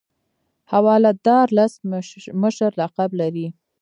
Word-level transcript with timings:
حواله 0.71 1.11
دار 1.27 1.47
لس 1.57 1.73
مشر 2.43 2.69
لقب 2.81 3.11
لري. 3.19 3.47